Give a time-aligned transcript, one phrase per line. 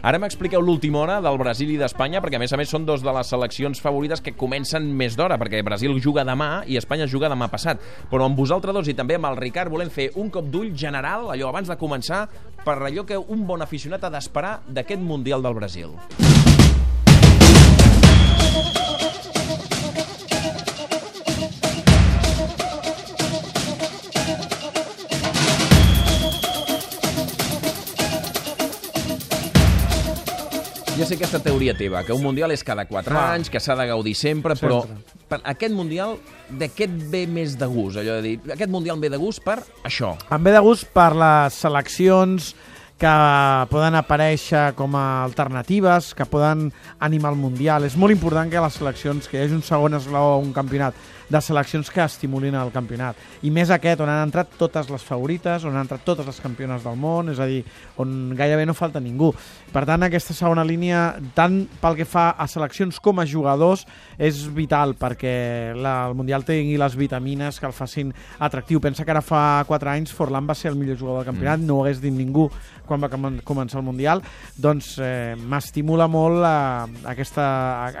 [0.00, 3.02] Ara m'expliqueu l'última hora del Brasil i d'Espanya, perquè a més a més són dos
[3.04, 7.28] de les seleccions favorites que comencen més d'hora, perquè Brasil juga demà i Espanya juga
[7.28, 7.84] demà passat.
[8.08, 11.28] Però amb vosaltres dos i també amb el Ricard volem fer un cop d'ull general,
[11.34, 12.22] allò abans de començar,
[12.64, 15.92] per allò que un bon aficionat ha d'esperar d'aquest Mundial del Brasil.
[31.10, 33.32] Sé aquesta teoria teva, que un Mundial és cada 4 Clar.
[33.34, 35.16] anys, que s'ha de gaudir sempre, però Sempre.
[35.26, 36.12] per aquest Mundial,
[36.46, 37.98] de què et ve més de gust?
[37.98, 40.12] Allò de dir, aquest Mundial em ve de gust per això.
[40.30, 42.52] Em ve de gust per les seleccions
[43.00, 43.14] que
[43.72, 46.68] poden aparèixer com a alternatives, que poden
[47.00, 47.90] animar el Mundial.
[47.90, 50.94] És molt important que les seleccions, que hi hagi un segon esglaó a un campionat,
[51.30, 53.18] de seleccions que estimulin el campionat.
[53.46, 56.82] I més aquest, on han entrat totes les favorites, on han entrat totes les campiones
[56.84, 57.62] del món, és a dir,
[58.02, 59.30] on gairebé no falta ningú.
[59.70, 63.86] Per tant, aquesta segona línia, tant pel que fa a seleccions com a jugadors,
[64.18, 68.82] és vital perquè la, el Mundial tingui les vitamines que el facin atractiu.
[68.82, 71.66] Pensa que ara fa 4 anys Forlán va ser el millor jugador del campionat, mm.
[71.70, 72.48] no ho hagués dit ningú
[72.90, 74.22] quan va com- començar el Mundial,
[74.58, 77.46] doncs eh, m'estimula molt eh, aquesta,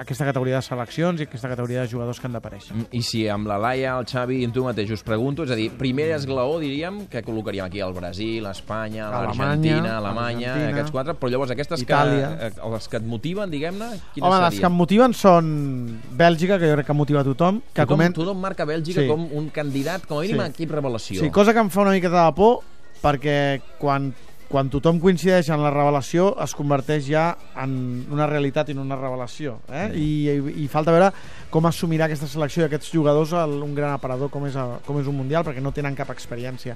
[0.02, 2.74] aquesta categoria de seleccions i aquesta categoria de jugadors que han d'aparèixer.
[2.74, 5.56] Mm, I si amb la Laia, el Xavi i tu mateix us pregunto, és a
[5.58, 11.14] dir, primer esglaó diríem que col·locaríem aquí el Brasil, Espanya, l'Argentina, Alemanya, Alemanya, aquests quatre,
[11.14, 12.30] però llavors aquestes Itàlia.
[12.38, 14.70] que, eh, les que et motiven, diguem-ne, quines Home, les que serien?
[14.72, 18.12] em motiven són Bèlgica, que jo crec que motiva tothom, que tothom, comen...
[18.12, 19.06] tothom marca Bèlgica Sí.
[19.08, 20.42] com un candidat, com a mínim, Sí.
[20.42, 21.20] a equip revelació.
[21.20, 22.60] Sí, cosa que em fa una miqueta de por,
[23.02, 24.14] perquè quan,
[24.50, 27.24] quan tothom coincideix en la revelació es converteix ja
[27.62, 27.72] en
[28.10, 29.60] una realitat i en una revelació.
[29.70, 29.84] Eh?
[29.94, 31.12] I, i, I falta veure
[31.54, 34.98] com assumirà aquesta selecció i aquests jugadors el, un gran aparador com és, el, com
[34.98, 36.74] és un Mundial, perquè no tenen cap experiència.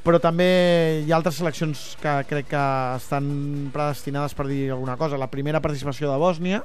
[0.00, 0.48] Però també
[1.04, 2.64] hi ha altres seleccions que crec que
[2.96, 3.26] estan
[3.74, 5.20] predestinades per dir alguna cosa.
[5.20, 6.62] La primera participació de Bòsnia,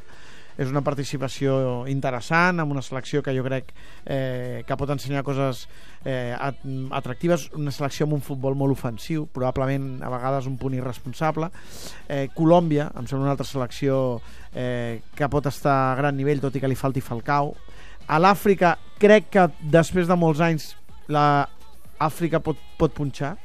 [0.58, 3.73] és una participació interessant, amb una selecció que jo crec
[4.06, 5.66] eh, que pot ensenyar coses
[6.06, 6.62] eh, at
[6.96, 11.52] atractives, una selecció amb un futbol molt ofensiu, probablement a vegades un punt irresponsable.
[12.07, 14.22] Eh, Colòmbia, em sembla una altra selecció
[14.53, 17.56] eh, que pot estar a gran nivell, tot i que li falti Falcao.
[18.08, 20.74] A l'Àfrica, crec que després de molts anys
[21.12, 21.47] la
[22.00, 23.35] Àfrica pot, pot punxar,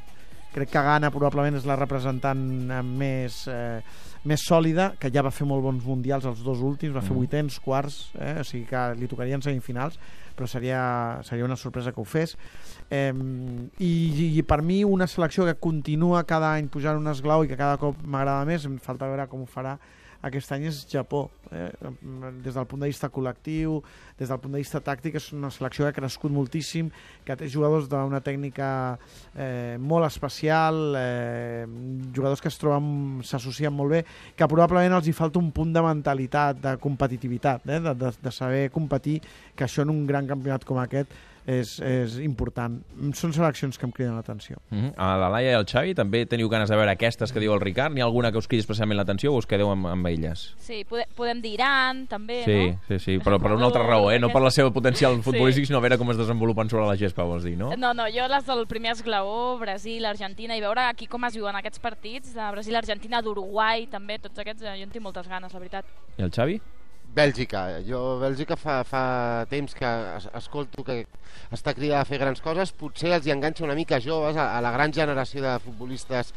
[0.51, 2.41] crec que Ghana probablement és la representant
[2.85, 3.81] més, eh,
[4.25, 7.17] més sòlida, que ja va fer molt bons mundials els dos últims, va fer Mm.
[7.23, 8.41] vuitens, quarts, eh?
[8.41, 9.99] o sigui que li tocarien semifinals,
[10.37, 12.37] però seria, seria una sorpresa que ho fes.
[12.91, 13.13] Eh,
[13.79, 17.57] i, I per mi una selecció que continua cada any pujant un esglau i que
[17.57, 19.79] cada cop m'agrada més, em falta veure com ho farà
[20.23, 21.29] aquest any és Japó.
[21.51, 21.69] Eh?
[22.45, 23.79] Des del punt de vista col·lectiu,
[24.19, 26.91] des del punt de vista tàctic, és una selecció que ha crescut moltíssim,
[27.25, 28.69] que té jugadors d'una tècnica
[29.35, 31.65] eh, molt especial, eh,
[32.15, 34.05] jugadors que es troben, s'associen molt bé,
[34.37, 37.81] que probablement els hi falta un punt de mentalitat, de competitivitat, eh?
[37.81, 39.21] de, de, de saber competir,
[39.57, 42.81] que això en un gran campionat com aquest és, és important.
[43.17, 44.57] Són seleccions que em criden l'atenció.
[44.71, 44.93] Mm -hmm.
[44.97, 47.61] A la Laia i el Xavi també teniu ganes de veure aquestes que diu el
[47.61, 47.95] Ricard?
[47.95, 50.55] N'hi ha alguna que us cridi especialment l'atenció o us quedeu amb, amb elles?
[50.59, 52.81] Sí, pode, podem dir Iran, també, Sí, no?
[52.89, 54.19] sí, sí, però per una altra raó, eh?
[54.19, 55.23] No per la seva potencial Sí.
[55.23, 57.75] futbolístic, sinó a veure com es desenvolupen sobre la gespa, vols dir, no?
[57.77, 61.57] No, no, jo les del primer esglaó, Brasil, Argentina, i veure aquí com es viuen
[61.57, 65.53] aquests partits, de Brasil, Argentina, d'Uruguai, també, tots aquests, eh, jo en tinc moltes ganes,
[65.53, 65.85] la veritat.
[66.19, 66.61] I el Xavi?
[67.11, 67.81] Bèlgica.
[67.83, 69.03] Jo, Bèlgica fa, fa
[69.51, 71.01] temps que es, escolto que
[71.51, 72.71] està cridada a fer grans coses.
[72.71, 76.31] Potser els hi enganxa una mica joves a, a la gran generació de futbolistes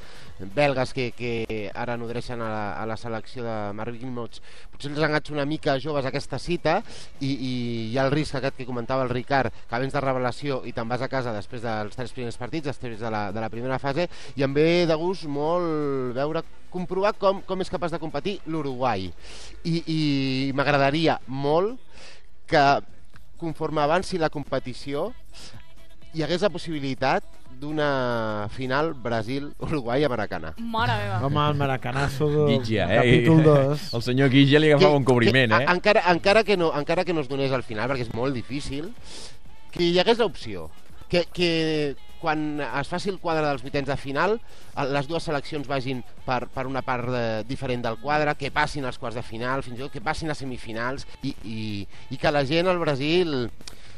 [0.55, 4.41] belgues que, que ara nodreixen a la, a la selecció de Marvin Mots.
[4.73, 6.79] Potser els enganxa una mica joves aquesta cita
[7.19, 7.53] i, i
[7.91, 10.89] hi ha el risc aquest que comentava el Ricard, que vens de revelació i te'n
[10.89, 14.09] vas a casa després dels tres primers partits, després de la, de la primera fase,
[14.33, 16.41] i em ve de gust molt veure
[16.73, 19.05] comprovar com, com és capaç de competir l'Uruguai
[19.63, 19.99] i, i
[20.57, 21.77] m'agradaria molt
[22.49, 22.63] que
[23.39, 25.11] conforme avanci la competició
[26.13, 27.25] hi hagués la possibilitat
[27.63, 30.51] d'una final Brasil-Uruguai americana.
[30.57, 31.19] Mare meva.
[31.25, 32.97] Home, el maracanazo del Guitja, eh?
[32.97, 33.85] capítol 2.
[33.97, 35.67] El senyor Guitja li agafava un cobriment, que, eh?
[35.69, 38.35] a- encara, encara, que no, encara que no es donés al final, perquè és molt
[38.35, 38.89] difícil,
[39.71, 40.67] que hi hagués l'opció.
[41.07, 41.49] Que, que
[42.23, 46.45] quan es faci el quadre dels vuitens de final, eh, les dues seleccions vagin per,
[46.53, 49.83] per una part de, diferent del quadre, que passin als quarts de final, fins i
[49.83, 51.61] tot que passin a semifinals, i, i,
[52.15, 53.49] i que la gent al Brasil,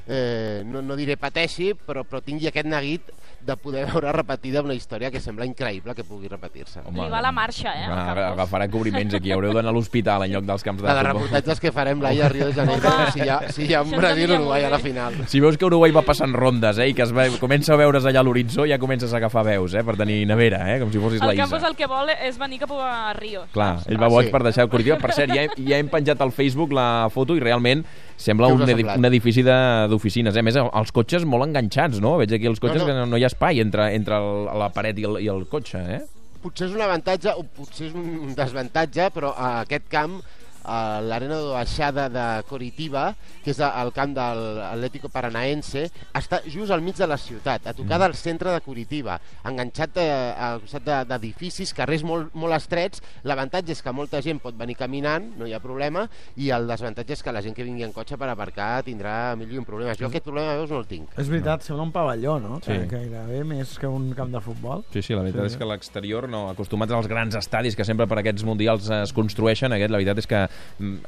[0.07, 3.13] eh, no, no diré pateixi, però, però tingui aquest neguit
[3.45, 6.81] de poder veure repetida una història que sembla increïble que pugui repetir-se.
[6.91, 8.23] Li va la marxa, eh, Va, Campos.
[8.33, 9.31] agafarà cobriments aquí.
[9.31, 11.21] Haureu d'anar a l'hospital en lloc dels camps de La de futbol.
[11.21, 13.81] reportatges que farem l'Aia a Rio de Janeiro, Home, si hi ha, si hi ha
[13.83, 15.13] un Brasil-Uruguai a la final.
[15.27, 18.05] Si veus que Uruguai va passant rondes eh, i que es ve, comença a veure's
[18.05, 20.97] allà a l'horitzó, ja comences a agafar veus, eh, per tenir nevera, eh, com si
[20.99, 21.67] fossis la El Campos Isa.
[21.69, 23.45] el que vol és venir cap a Rio.
[23.53, 24.31] Clar, ell va Ah, boig sí.
[24.31, 24.97] per deixar el Curitiba.
[24.97, 27.85] Per cert, ja, ja hem penjat al Facebook la foto i realment
[28.17, 30.35] sembla un, edi un edifici d'oficines.
[30.35, 30.43] Eh?
[30.43, 32.15] A més, els cotxes molt enganxats, no?
[32.21, 32.91] Veig aquí els cotxes No, no.
[32.91, 35.45] que no, no hi ha espai entre, entre el, la paret i el, i el
[35.51, 36.01] cotxe, eh?
[36.45, 40.19] Potser és un avantatge o potser és un desavantatge, però a aquest camp
[40.65, 43.13] a l'arena de baixada de Coritiba,
[43.43, 45.85] que és el camp de l'Atlético Paranaense,
[46.17, 50.09] està just al mig de la ciutat, a tocar del centre de Coritiba, enganxat eh,
[50.37, 53.01] al costat de- d'edificis, carrers molt, molt estrets.
[53.23, 56.07] L'avantatge és que molta gent pot venir caminant, no hi ha problema,
[56.37, 59.51] i el desavantatge és que la gent que vingui en cotxe per aparcar tindrà mil
[59.53, 59.97] i un problemes.
[59.99, 61.13] Jo aquest problema, veus, no el tinc.
[61.19, 62.59] És veritat, sembla un pavelló, no?
[62.65, 62.71] Sí.
[62.73, 64.83] Que Gairebé més que un camp de futbol.
[64.93, 68.07] Sí, sí, la veritat Sí, és que l'exterior, no, acostumats als grans estadis que sempre
[68.07, 70.54] per aquests mundials es construeixen, aquest, la veritat és que mm,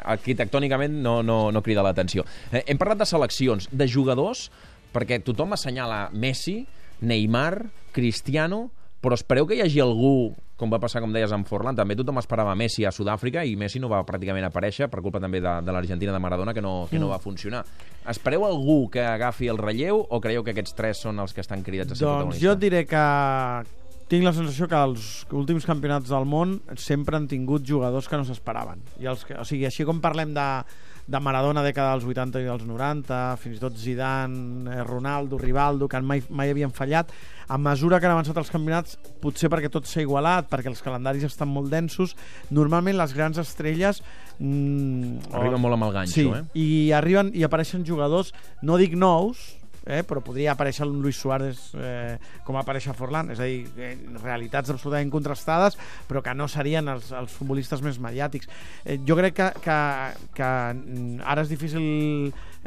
[0.04, 2.26] arquitectònicament no, no, no crida l'atenció.
[2.52, 4.48] Eh, hem parlat de seleccions, de jugadors,
[4.94, 6.62] perquè tothom assenyala Messi,
[7.02, 8.68] Neymar, Cristiano,
[9.02, 12.18] però espereu que hi hagi algú, com va passar, com deies, amb Forlan, també tothom
[12.18, 15.76] esperava Messi a Sud-àfrica i Messi no va pràcticament aparèixer per culpa també de, de
[15.76, 17.62] l'Argentina de Maradona, que no, que no va funcionar.
[18.10, 21.62] Espereu algú que agafi el relleu o creieu que aquests tres són els que estan
[21.62, 22.44] cridats a ser Doncs protagonistes?
[22.48, 23.04] jo et diré que
[24.08, 28.28] tinc la sensació que els últims campionats del món sempre han tingut jugadors que no
[28.28, 28.84] s'esperaven.
[29.04, 30.46] I els que, o sigui, així com parlem de,
[31.08, 35.88] de Maradona dècada dels 80 i dels 90, fins i tot Zidane, eh, Ronaldo, Rivaldo,
[35.92, 37.12] que mai, mai havien fallat,
[37.48, 41.28] a mesura que han avançat els campionats, potser perquè tot s'ha igualat, perquè els calendaris
[41.28, 42.16] estan molt densos,
[42.52, 44.04] normalment les grans estrelles...
[44.40, 46.44] Mm, Arriba molt amb el ganxo, sí, eh?
[46.56, 48.32] i arriben i apareixen jugadors,
[48.64, 49.57] no dic nous,
[49.88, 53.64] eh, però podria aparèixer un Luis Suárez eh, com apareix a Forlán, és a dir,
[53.80, 55.80] eh, realitats absolutament contrastades,
[56.10, 58.52] però que no serien els, els futbolistes més mediàtics.
[58.84, 59.80] Eh, jo crec que, que,
[60.36, 60.52] que
[61.24, 61.88] ara és difícil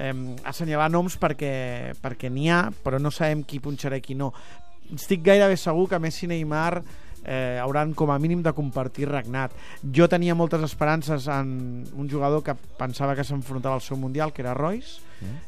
[0.00, 0.14] eh,
[0.49, 4.32] assenyalar noms perquè, perquè n'hi ha, però no sabem qui punxarà i qui no.
[4.90, 6.81] Estic gairebé segur que Messi i Neymar
[7.25, 9.52] eh, hauran com a mínim de compartir regnat.
[9.84, 14.43] Jo tenia moltes esperances en un jugador que pensava que s'enfrontava al seu Mundial, que
[14.43, 15.05] era Royce,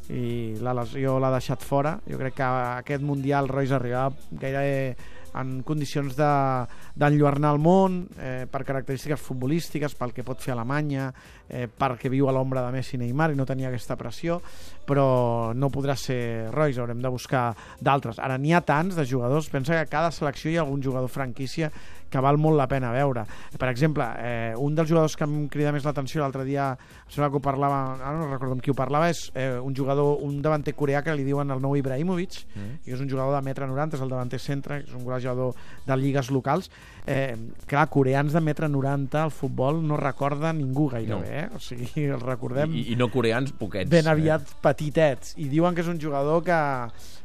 [0.09, 1.99] I la lesió l'ha deixat fora.
[2.09, 4.95] Jo crec que aquest Mundial Royce arribava gairebé
[5.33, 11.07] en condicions de- d'enlluernar el món eh, per característiques futbolístiques, pel que pot fer Alemanya,
[11.49, 14.39] eh, perquè viu a l'ombra de Messi i Neymar i no tenia aquesta pressió,
[14.85, 18.19] però no podrà ser Royce, haurem de buscar d'altres.
[18.19, 21.09] Ara, n'hi ha tants de jugadors, pensa que a cada selecció hi ha algun jugador
[21.09, 21.71] franquícia
[22.13, 23.23] que val molt la pena veure.
[23.57, 27.31] Per exemple, eh, un dels jugadors que em crida més l'atenció l'altre dia, em sembla
[27.33, 30.37] que ho parlava, ara no recordo amb qui ho parlava, és eh, un jugador, un
[30.45, 32.77] davanter coreà que li diuen el nou Ibrahimovic, Mm.
[32.85, 35.55] i és un jugador de metre 90, és el davanter centre, és un jugador
[35.87, 36.69] de lligues locals.
[37.07, 37.35] Eh,
[37.67, 41.23] clar, coreans de metre 90 al futbol no recorda ningú gairebé, No.
[41.25, 41.49] eh?
[41.55, 43.89] O sigui, el recordem I, I no coreans poquets.
[43.89, 46.59] ben aviat petitets i diuen que és un jugador que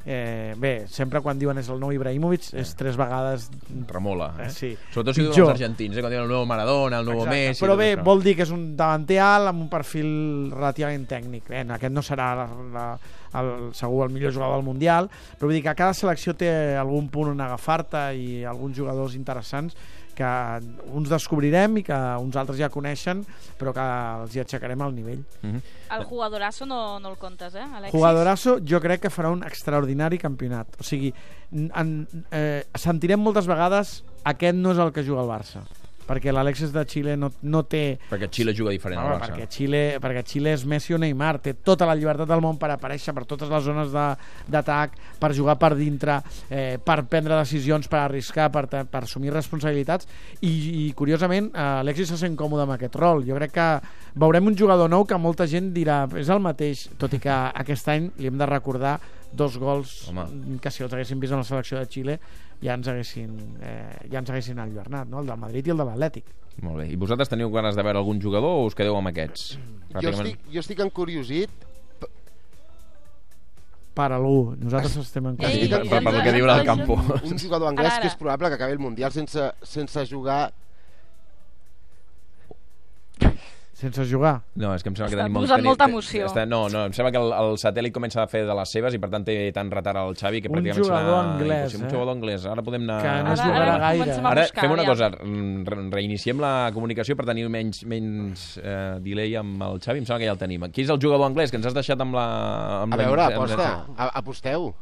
[0.04, 3.84] eh, bé, sempre quan diuen és el nou Ibrahimovic és tres vegades Eh?
[3.88, 4.46] Tremola, eh?
[4.46, 4.70] Eh, sí.
[4.94, 6.02] Sobretot si diuen els argentins, eh?
[6.04, 7.36] Quan diuen el nou Maradona, el nou Exacte.
[7.36, 7.64] Messi...
[7.64, 8.04] però bé, això.
[8.06, 10.10] vol dir que és un davanter alt amb un perfil
[10.54, 12.86] relativament tècnic bé, aquest no serà la, la,
[13.34, 17.08] el, segur el millor jugador del Mundial però vull dir que cada selecció té algun
[17.12, 19.76] punt on agafar-te i alguns jugadors interessants
[20.18, 20.26] que
[20.98, 23.20] uns descobrirem i que uns altres ja coneixen
[23.58, 23.84] però que
[24.24, 25.60] els hi aixecarem al nivell Mhm.
[25.94, 27.92] El jugadorazo no, no el comptes, eh, Alexis?
[27.92, 30.66] Jugadorazo jo crec que farà un extraordinari campionat.
[30.80, 31.14] O sigui,
[31.52, 35.62] en, eh, sentirem moltes vegades aquest no és el que juga al Barça
[36.08, 39.34] perquè l'Alexis de Xile no, no té Perquè Xile juga diferent no, al Barça.
[39.34, 42.72] perquè, Xile, perquè Xile és Messi o Neymar té tota la llibertat del món per
[42.74, 48.00] aparèixer per totes les zones d'atac per jugar per dintre, eh, per prendre decisions per
[48.06, 50.08] arriscar, per, per assumir responsabilitats
[50.40, 53.68] i, i curiosament eh, Alexis se sent còmode amb aquest rol jo crec que
[54.18, 57.92] veurem un jugador nou que molta gent dirà és el mateix, tot i que aquest
[57.92, 58.96] any li hem de recordar
[59.32, 60.58] dos gols Home.
[60.60, 62.18] que si els haguéssim vist en la selecció de Xile
[62.62, 65.20] ja ens haguessin, eh, ja ens haguessin enlluernat, no?
[65.20, 66.24] el del Madrid i el de l'Atlètic
[66.62, 66.88] Molt bé.
[66.90, 69.52] I vosaltres teniu ganes de veure algun jugador o us quedeu amb aquests?
[70.02, 71.50] Jo estic, jo estic encuriosit
[73.98, 75.90] per algú, nosaltres estem en Ei, Per, contra.
[75.90, 76.94] per, per el que diu el campo.
[77.26, 80.52] un jugador anglès que és probable que acabi el Mundial sense, sense jugar
[83.78, 85.44] sense jugar No, és que em sembla que Està tenim molt...
[85.46, 86.26] posant tenim- molta emoció.
[86.26, 88.96] Està, no, no, em sembla que el, el satèl·lit comença a fer de les seves
[88.96, 91.78] i per tant té tant retard al Xavi que Un pràcticament jugador serà anglès, impossible.
[91.78, 91.86] eh?
[91.86, 92.46] Un jugador anglès.
[92.50, 92.98] Ara podem anar...
[93.04, 94.16] Que no Ara, jugarà ara gaire.
[94.18, 94.92] Ara buscar, fem una aviam.
[94.96, 100.02] cosa, mm, re- reiniciem la comunicació per tenir menys, menys eh, delay amb el Xavi,
[100.02, 100.66] em sembla que ja el tenim.
[100.74, 102.26] Qui és el jugador anglès que ens has deixat amb la...
[102.82, 104.72] Amb a veure, la- aposta, a, aposteu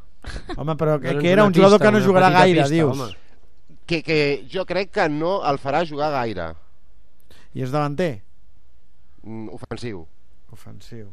[0.57, 2.99] Home, però que, que era un jugador que no jugarà gaire, pista, dius.
[2.99, 3.13] home.
[3.87, 6.49] Que, que jo crec que no el farà jugar gaire.
[7.55, 8.25] I és davanter?
[9.27, 10.05] Mm, ofensiu.
[10.55, 11.09] Ofensiu.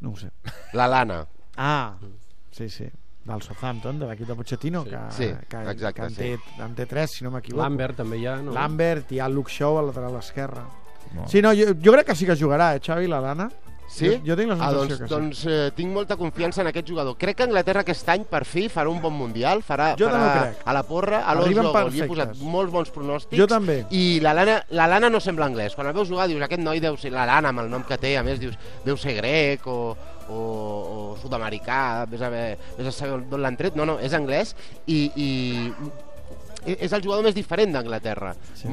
[0.00, 0.30] No ho sé.
[0.74, 1.26] La Lana.
[1.56, 1.94] Ah,
[2.50, 2.88] sí, sí.
[3.26, 4.90] Del Southampton, de l'equip de Pochettino, Sí.
[4.90, 6.16] que, Sí, que, exacte, que en, sí.
[6.16, 7.62] té, en té tres, si no m'equivoco.
[7.62, 8.52] Lambert també hi ha, no?
[8.54, 10.62] Lambert, hi ha Luke Shaw al lateral esquerre.
[11.14, 11.26] No.
[11.28, 13.48] Sí, no, jo, jo crec que sí que jugarà, eh, Xavi, la Lana.
[13.88, 14.08] Sí?
[14.10, 15.14] Jo, jo tinc la Ah, sensació doncs, que sí.
[15.14, 17.14] doncs eh, tinc molta confiança en aquest jugador.
[17.16, 19.62] Crec que Anglaterra aquest any, per fi, farà un bon Mundial.
[19.62, 20.62] Farà, Jo farà crec.
[20.66, 21.20] a la porra.
[21.24, 23.38] A l'Oslo li he posat molts bons pronòstics.
[23.38, 23.84] Jo també.
[23.90, 25.74] I la Lana, la Lana no sembla anglès.
[25.74, 27.96] Quan el veus jugar dius, aquest noi deu ser la Lana, amb el nom que
[27.96, 29.96] té, a més dius, deu ser grec o,
[30.28, 33.76] o, o sud-americà, vés a, vés a saber d'on l'han tret.
[33.78, 34.54] No, no, és anglès
[34.86, 35.72] i, i
[36.66, 38.32] és el jugador més diferent d'Anglaterra.
[38.58, 38.70] Sí.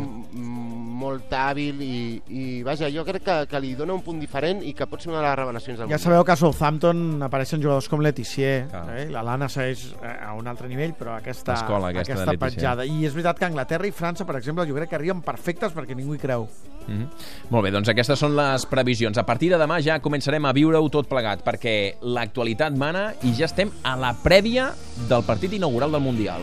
[1.03, 1.97] Molt hàbil i,
[2.33, 5.12] i vaja, jo crec que, que li dona un punt diferent i que pot ser
[5.12, 9.07] una de les revelacions del Ja sabeu que a Southampton apareixen jugadors com Letizier, eh?
[9.13, 12.88] la Lana segueix eh, a un altre nivell, però aquesta, aquesta aquesta petjada.
[12.88, 15.97] I és veritat que Anglaterra i França, per exemple, jo crec que arriben perfectes perquè
[15.97, 16.47] ningú hi creu.
[16.88, 17.07] Mm -hmm.
[17.50, 19.17] Molt bé, doncs aquestes són les previsions.
[19.17, 23.45] A partir de demà ja començarem a viure-ho tot plegat, perquè l'actualitat mana i ja
[23.45, 24.73] estem a la prèvia
[25.09, 26.41] del partit inaugural del Mundial.